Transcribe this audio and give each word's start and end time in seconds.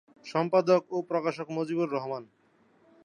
সম্পাদক 0.25 0.81
ও 0.91 0.97
প্রকাশক 1.01 1.47
মুজিবুর 1.49 1.89
রহমান। 1.91 2.23